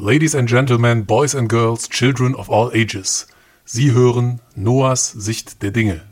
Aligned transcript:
Ladies 0.00 0.32
and 0.32 0.46
Gentlemen, 0.46 1.02
Boys 1.02 1.34
and 1.34 1.48
Girls, 1.48 1.88
Children 1.88 2.36
of 2.36 2.48
all 2.48 2.70
ages. 2.72 3.26
Sie 3.64 3.90
hören 3.90 4.40
Noahs 4.54 5.10
Sicht 5.10 5.60
der 5.60 5.72
Dinge. 5.72 6.02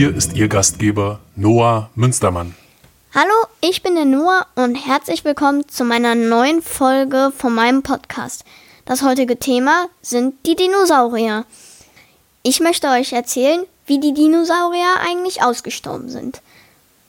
Hier 0.00 0.16
ist 0.16 0.32
Ihr 0.32 0.48
Gastgeber 0.48 1.20
Noah 1.36 1.90
Münstermann. 1.94 2.54
Hallo, 3.14 3.34
ich 3.60 3.82
bin 3.82 3.96
der 3.96 4.06
Noah 4.06 4.46
und 4.54 4.74
herzlich 4.74 5.26
willkommen 5.26 5.68
zu 5.68 5.84
meiner 5.84 6.14
neuen 6.14 6.62
Folge 6.62 7.30
von 7.36 7.54
meinem 7.54 7.82
Podcast. 7.82 8.46
Das 8.86 9.02
heutige 9.02 9.38
Thema 9.38 9.88
sind 10.00 10.36
die 10.46 10.56
Dinosaurier. 10.56 11.44
Ich 12.42 12.60
möchte 12.60 12.88
euch 12.88 13.12
erzählen, 13.12 13.66
wie 13.84 14.00
die 14.00 14.14
Dinosaurier 14.14 14.94
eigentlich 15.06 15.42
ausgestorben 15.42 16.08
sind 16.08 16.40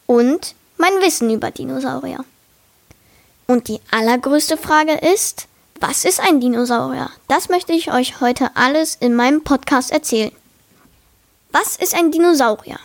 und 0.05 0.53
mein 0.75 0.91
Wissen 0.99 1.33
über 1.33 1.49
Dinosaurier. 1.49 2.25
Und 3.47 3.69
die 3.69 3.79
allergrößte 3.91 4.57
Frage 4.57 4.95
ist, 4.95 5.47
was 5.79 6.03
ist 6.03 6.19
ein 6.19 6.41
Dinosaurier? 6.41 7.09
Das 7.29 7.47
möchte 7.47 7.71
ich 7.71 7.93
euch 7.93 8.19
heute 8.19 8.51
alles 8.55 8.97
in 8.99 9.15
meinem 9.15 9.45
Podcast 9.45 9.91
erzählen. 9.91 10.33
Was 11.53 11.75
ist 11.75 11.93
ein 11.93 12.11
Dinosaurier? 12.11 12.79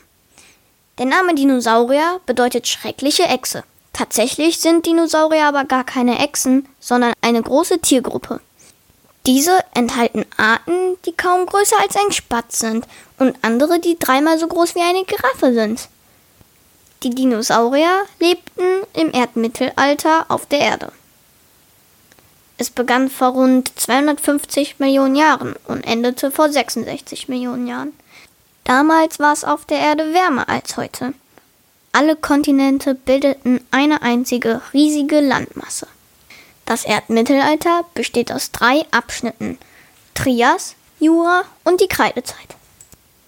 Der 0.99 1.07
Name 1.07 1.37
Dinosaurier 1.37 2.21
bedeutet 2.27 2.67
schreckliche 2.67 3.23
Echse. 3.23 3.63
Tatsächlich 3.93 4.59
sind 4.59 4.87
Dinosaurier 4.87 5.47
aber 5.47 5.65
gar 5.65 5.85
keine 5.85 6.19
Echsen, 6.19 6.69
sondern 6.81 7.13
eine 7.21 7.41
große 7.41 7.79
Tiergruppe. 7.79 8.41
Diese 9.25 9.57
enthalten 9.73 10.25
Arten, 10.37 10.97
die 11.05 11.13
kaum 11.13 11.47
größer 11.47 11.77
als 11.81 11.95
ein 11.95 12.11
Spatz 12.11 12.59
sind 12.59 12.87
und 13.19 13.37
andere, 13.43 13.79
die 13.79 13.99
dreimal 14.01 14.37
so 14.37 14.49
groß 14.49 14.75
wie 14.75 14.83
eine 14.83 15.05
Giraffe 15.05 15.55
sind. 15.55 15.89
Die 17.05 17.11
Dinosaurier 17.11 18.03
lebten 18.19 18.65
im 18.95 19.13
Erdmittelalter 19.13 20.27
auf 20.29 20.47
der 20.47 20.59
Erde. 20.59 20.91
Es 22.59 22.71
begann 22.71 23.11
vor 23.11 23.29
rund 23.29 23.71
250 23.79 24.81
Millionen 24.81 25.15
Jahren 25.15 25.55
und 25.69 25.87
endete 25.87 26.33
vor 26.33 26.51
66 26.51 27.29
Millionen 27.29 27.69
Jahren. 27.69 27.93
Damals 28.67 29.21
war 29.21 29.33
es 29.33 29.45
auf 29.45 29.65
der 29.65 29.79
Erde 29.79 30.13
wärmer 30.13 30.49
als 30.49 30.77
heute. 30.77 31.15
Alle 31.93 32.17
Kontinente 32.17 32.97
bildeten 32.97 33.65
eine 33.71 34.03
einzige 34.03 34.61
riesige 34.73 35.21
Landmasse. 35.21 35.87
Das 36.65 36.85
Erdmittelalter 36.85 37.85
besteht 37.95 38.33
aus 38.33 38.51
drei 38.51 38.85
Abschnitten 38.91 39.57
Trias, 40.15 40.75
Jura 40.99 41.45
und 41.63 41.81
die 41.81 41.87
Kreidezeit. 41.87 42.57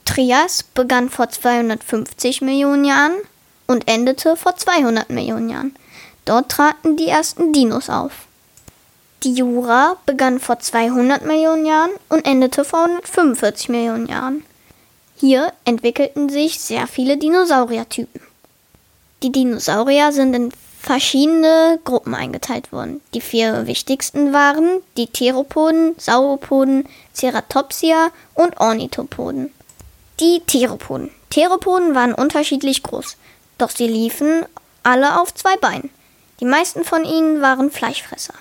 Trias 0.05 0.65
begann 0.65 1.09
vor 1.09 1.29
250 1.29 2.41
Millionen 2.41 2.85
Jahren 2.85 3.15
und 3.69 3.87
endete 3.87 4.37
vor 4.37 4.57
200 4.57 5.09
Millionen 5.09 5.51
Jahren. 5.51 5.77
Dort 6.25 6.51
traten 6.51 6.97
die 6.97 7.07
ersten 7.07 7.53
Dinos 7.53 7.89
auf. 7.91 8.27
Die 9.23 9.35
Jura 9.35 9.99
begann 10.05 10.41
vor 10.41 10.59
200 10.59 11.25
Millionen 11.25 11.65
Jahren 11.65 11.93
und 12.09 12.27
endete 12.27 12.65
vor 12.65 12.87
145 12.87 13.69
Millionen 13.69 14.09
Jahren. 14.09 14.43
Hier 15.21 15.53
entwickelten 15.65 16.29
sich 16.29 16.61
sehr 16.61 16.87
viele 16.87 17.17
Dinosauriertypen. 17.17 18.21
Die 19.25 19.33
Dinosaurier 19.33 20.13
sind 20.13 20.33
in 20.33 20.53
verschiedene 20.81 21.81
Gruppen 21.85 22.15
eingeteilt 22.15 22.71
worden. 22.71 23.01
Die 23.15 23.21
vier 23.21 23.67
wichtigsten 23.67 24.33
waren 24.33 24.81
die 24.97 25.09
Theropoden, 25.09 25.97
Sauropoden, 25.99 26.89
Ceratopsia 27.15 28.13
und 28.35 28.61
Ornithopoden. 28.61 29.53
Die 30.21 30.41
Theropoden. 30.47 31.11
Theropoden 31.31 31.97
waren 31.97 32.15
unterschiedlich 32.15 32.85
groß, 32.85 33.17
doch 33.59 33.71
sie 33.71 33.89
liefen 33.89 34.45
alle 34.85 35.21
auf 35.21 35.35
zwei 35.35 35.57
Beinen. 35.57 35.91
Die 36.39 36.45
meisten 36.45 36.85
von 36.85 37.05
ihnen 37.05 37.43
waren 37.43 37.73
Fleischfresser. 37.73 38.35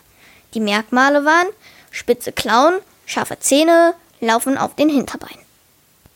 Die 0.53 0.59
Merkmale 0.59 1.25
waren 1.25 1.47
spitze 1.89 2.31
Klauen, 2.31 2.75
scharfe 3.07 3.39
Zähne, 3.39 3.95
Laufen 4.21 4.59
auf 4.59 4.75
den 4.75 4.89
Hinterbeinen. 4.89 5.46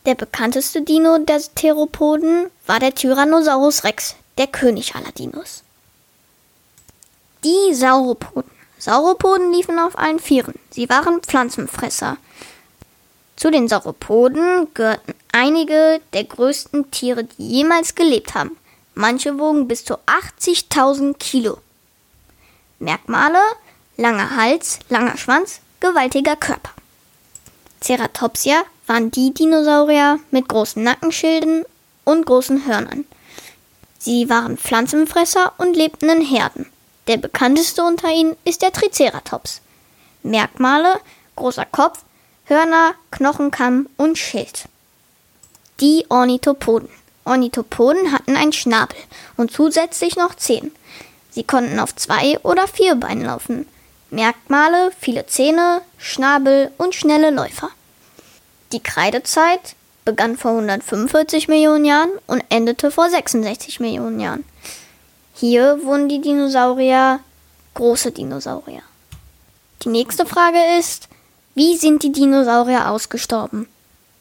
Der 0.05 0.15
bekannteste 0.15 0.81
Dino 0.81 1.19
der 1.19 1.41
Theropoden 1.53 2.49
war 2.65 2.79
der 2.79 2.95
Tyrannosaurus 2.95 3.83
Rex, 3.83 4.15
der 4.39 4.47
König 4.47 4.95
aller 4.95 5.11
Dinos. 5.11 5.63
Die 7.43 7.73
Sauropoden. 7.73 8.49
Sauropoden 8.79 9.53
liefen 9.53 9.77
auf 9.77 9.95
allen 9.97 10.19
Vieren. 10.19 10.55
Sie 10.71 10.89
waren 10.89 11.21
Pflanzenfresser. 11.21 12.17
Zu 13.35 13.51
den 13.51 13.67
Sauropoden 13.67 14.73
gehörten 14.73 15.13
einige 15.31 16.01
der 16.13 16.23
größten 16.23 16.89
Tiere, 16.89 17.25
die 17.25 17.47
jemals 17.47 17.93
gelebt 17.93 18.33
haben. 18.33 18.57
Manche 18.95 19.37
wogen 19.37 19.67
bis 19.67 19.85
zu 19.85 19.97
80.000 20.07 21.15
Kilo. 21.19 21.59
Merkmale: 22.79 23.39
langer 23.97 24.35
Hals, 24.35 24.79
langer 24.89 25.17
Schwanz, 25.17 25.59
gewaltiger 25.79 26.35
Körper. 26.35 26.71
Ceratopsia 27.81 28.63
waren 28.85 29.11
die 29.11 29.33
Dinosaurier 29.33 30.19
mit 30.29 30.47
großen 30.47 30.83
Nackenschilden 30.83 31.65
und 32.03 32.25
großen 32.25 32.65
Hörnern. 32.67 33.05
Sie 33.97 34.29
waren 34.29 34.57
Pflanzenfresser 34.57 35.53
und 35.57 35.75
lebten 35.75 36.09
in 36.09 36.21
Herden. 36.21 36.67
Der 37.07 37.17
bekannteste 37.17 37.83
unter 37.83 38.09
ihnen 38.09 38.35
ist 38.45 38.61
der 38.61 38.71
Triceratops. 38.71 39.61
Merkmale: 40.23 40.99
großer 41.35 41.65
Kopf, 41.65 42.03
Hörner, 42.45 42.93
Knochenkamm 43.09 43.89
und 43.97 44.17
Schild. 44.17 44.65
Die 45.79 46.05
Ornithopoden. 46.09 46.89
Ornithopoden 47.25 48.11
hatten 48.11 48.35
einen 48.35 48.53
Schnabel 48.53 48.97
und 49.37 49.51
zusätzlich 49.51 50.15
noch 50.15 50.35
Zehen. 50.35 50.71
Sie 51.31 51.43
konnten 51.43 51.79
auf 51.79 51.95
zwei 51.95 52.39
oder 52.43 52.67
vier 52.67 52.95
Beinen 52.95 53.25
laufen. 53.25 53.65
Merkmale: 54.11 54.91
viele 54.99 55.25
Zähne, 55.25 55.81
Schnabel 55.97 56.71
und 56.77 56.93
schnelle 56.93 57.31
Läufer. 57.31 57.69
Die 58.71 58.81
Kreidezeit 58.81 59.75
begann 60.05 60.37
vor 60.37 60.51
145 60.51 61.47
Millionen 61.47 61.85
Jahren 61.85 62.11
und 62.27 62.43
endete 62.49 62.91
vor 62.91 63.09
66 63.09 63.79
Millionen 63.79 64.19
Jahren. 64.19 64.43
Hier 65.33 65.83
wurden 65.83 66.09
die 66.09 66.21
Dinosaurier 66.21 67.19
große 67.73 68.11
Dinosaurier. 68.11 68.81
Die 69.83 69.89
nächste 69.89 70.25
Frage 70.25 70.59
ist, 70.77 71.07
wie 71.55 71.77
sind 71.77 72.03
die 72.03 72.11
Dinosaurier 72.11 72.89
ausgestorben? 72.89 73.67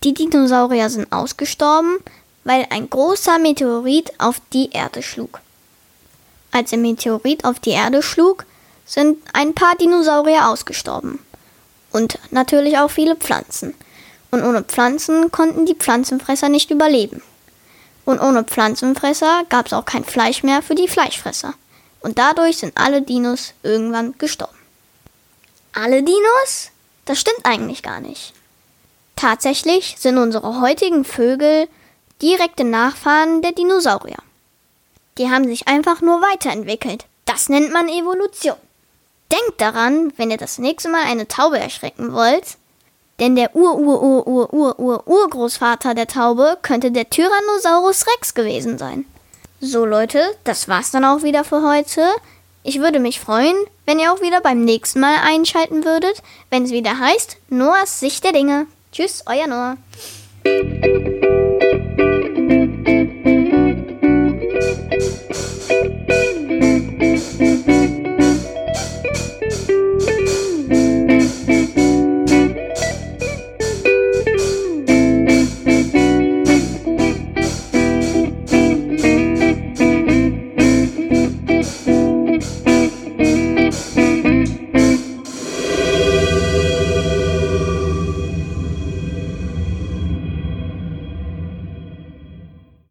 Die 0.02 0.14
Dinosaurier 0.14 0.88
sind 0.88 1.12
ausgestorben, 1.12 1.98
weil 2.44 2.66
ein 2.70 2.88
großer 2.88 3.38
Meteorit 3.38 4.12
auf 4.18 4.40
die 4.52 4.70
Erde 4.70 5.02
schlug. 5.02 5.40
Als 6.52 6.70
der 6.70 6.78
Meteorit 6.78 7.44
auf 7.44 7.60
die 7.60 7.70
Erde 7.70 8.02
schlug, 8.02 8.46
sind 8.90 9.18
ein 9.32 9.54
paar 9.54 9.76
Dinosaurier 9.76 10.48
ausgestorben. 10.48 11.20
Und 11.92 12.18
natürlich 12.32 12.76
auch 12.76 12.90
viele 12.90 13.14
Pflanzen. 13.14 13.74
Und 14.32 14.42
ohne 14.42 14.62
Pflanzen 14.62 15.30
konnten 15.30 15.64
die 15.64 15.76
Pflanzenfresser 15.76 16.48
nicht 16.48 16.72
überleben. 16.72 17.22
Und 18.04 18.18
ohne 18.20 18.42
Pflanzenfresser 18.42 19.44
gab 19.48 19.66
es 19.66 19.72
auch 19.72 19.84
kein 19.84 20.04
Fleisch 20.04 20.42
mehr 20.42 20.60
für 20.60 20.74
die 20.74 20.88
Fleischfresser. 20.88 21.54
Und 22.00 22.18
dadurch 22.18 22.58
sind 22.58 22.76
alle 22.76 23.02
Dinos 23.02 23.54
irgendwann 23.62 24.18
gestorben. 24.18 24.58
Alle 25.72 26.02
Dinos? 26.02 26.70
Das 27.04 27.20
stimmt 27.20 27.44
eigentlich 27.44 27.84
gar 27.84 28.00
nicht. 28.00 28.32
Tatsächlich 29.14 29.96
sind 29.98 30.18
unsere 30.18 30.60
heutigen 30.60 31.04
Vögel 31.04 31.68
direkte 32.20 32.64
Nachfahren 32.64 33.40
der 33.40 33.52
Dinosaurier. 33.52 34.18
Die 35.18 35.30
haben 35.30 35.44
sich 35.44 35.68
einfach 35.68 36.00
nur 36.00 36.20
weiterentwickelt. 36.22 37.04
Das 37.24 37.48
nennt 37.48 37.72
man 37.72 37.88
Evolution. 37.88 38.56
Denkt 39.32 39.60
daran, 39.60 40.12
wenn 40.16 40.30
ihr 40.30 40.36
das 40.36 40.58
nächste 40.58 40.88
Mal 40.88 41.02
eine 41.04 41.26
Taube 41.28 41.58
erschrecken 41.58 42.12
wollt, 42.12 42.56
denn 43.20 43.36
der 43.36 43.54
Ur-Ur-Ur-Ur-Ur-Urgroßvater 43.54 45.94
der 45.94 46.06
Taube 46.06 46.58
könnte 46.62 46.90
der 46.90 47.10
Tyrannosaurus 47.10 48.06
Rex 48.06 48.34
gewesen 48.34 48.78
sein. 48.78 49.04
So 49.60 49.84
Leute, 49.84 50.22
das 50.44 50.68
war's 50.68 50.90
dann 50.90 51.04
auch 51.04 51.22
wieder 51.22 51.44
für 51.44 51.62
heute. 51.62 52.02
Ich 52.62 52.80
würde 52.80 52.98
mich 52.98 53.20
freuen, 53.20 53.56
wenn 53.86 53.98
ihr 53.98 54.12
auch 54.12 54.20
wieder 54.20 54.40
beim 54.40 54.64
nächsten 54.64 55.00
Mal 55.00 55.16
einschalten 55.22 55.84
würdet, 55.84 56.22
wenn 56.48 56.64
es 56.64 56.70
wieder 56.70 56.98
heißt 56.98 57.36
Noahs 57.50 58.00
Sicht 58.00 58.24
der 58.24 58.32
Dinge. 58.32 58.66
Tschüss, 58.90 59.22
euer 59.26 59.46
Noah. 59.46 59.76